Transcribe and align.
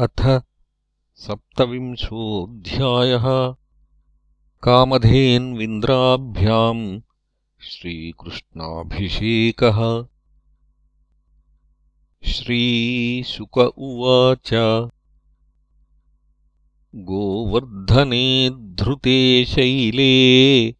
अथ 0.00 0.42
सप्तविंशोऽध्यायः 1.14 3.54
कामधेन्विन्द्राभ्याम् 4.62 7.00
श्रीकृष्णाभिषेकः। 7.60 10.06
श्रीशुक 12.32 13.58
उवाच। 13.58 14.50
गोवर्धने 16.94 18.50
धृते 18.50 19.44
शैले 19.44 20.74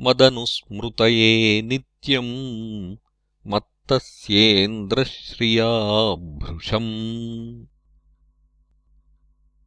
मदनुस्मृतये 0.00 1.62
नित्यम् 1.62 2.96
मत्तस्येन्द्रश्रिया 3.46 6.14
भृशम् 6.14 7.73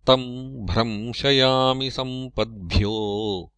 तम् 0.07 0.65
भ्रंशयामि 0.65 1.91
सम्पद्भ्यो 1.91 3.51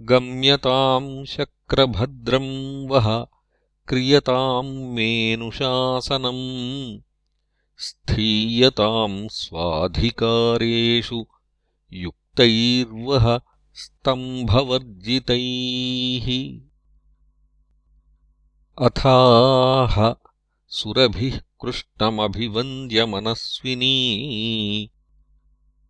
गम्यताम् 0.01 1.27
शक्रभद्रम् 1.27 2.89
वः 2.89 3.27
क्रियताम् 3.89 4.95
मेनुशासनम्। 4.95 7.01
स्थीयताम् 7.79 9.29
स्वाधिकारेषु 9.29 11.27
युक्तैर्वह 11.93 13.41
स्तम्भवर्जितैः। 13.75 16.61
अथाह 18.87 20.15
सुरभिः 20.67 21.39
कृष्णमभिवन्द्यमनस्विनी 21.39 23.97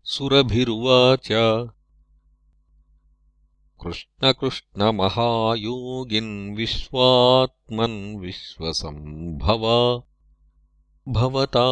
सुरभिरुवाच 0.03 1.27
कृष्णकृष्णमहायोगिन् 3.81 6.55
विश्वात्मन् 6.55 8.19
विश्वसम्भव। 8.19 9.63
भवता 11.07 11.65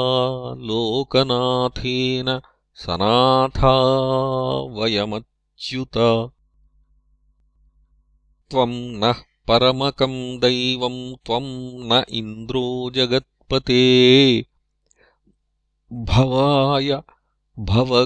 लोकनाथेन 0.54 2.42
सनाथा 2.74 3.80
वयमच्युत। 4.60 6.32
त्वम् 8.52 8.76
नः 8.76 9.16
परमकम् 9.48 10.38
दैवम् 10.38 11.16
त्वम् 11.26 11.92
न 11.92 12.04
इन्द्रो 12.10 12.92
जगत्पते। 12.96 14.46
भवाय 15.94 17.02
भव 17.60 18.06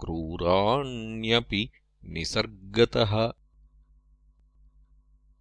क्रूराण्यपि 0.00 1.70
निसर्गतः 2.04 3.32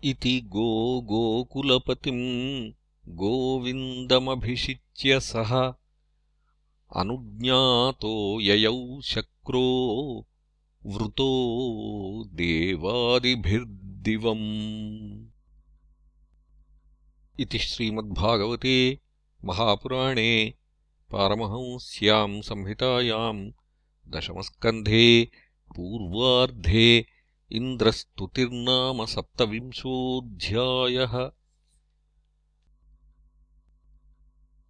इति 0.04 0.42
गोकुलपतिम् 0.42 2.72
गोविन्दमभिषिच्य 3.16 5.20
सः 5.20 5.74
अनुज्ञातो 6.96 8.42
ययौ 8.42 9.02
शक्रो 9.02 10.26
वृतो 10.86 12.30
देवादिभिर्दिवम्। 12.34 15.28
इति 17.40 17.60
श्रीमद्भागवते 17.60 19.00
महापुराणे 19.46 20.54
पारमहंस्याम् 21.12 22.42
संहितायाम् 22.42 23.52
दशमस्कन्धे 24.16 25.08
पूर्वार्धे 25.76 26.88
इन्द्रस्तुतिर्नाम 27.52 29.06
सप्तविंशोऽध्यायः 29.06 31.16